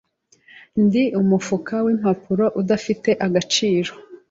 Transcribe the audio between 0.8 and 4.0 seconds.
Ndi umufuka wimpapuro udafite agaciro,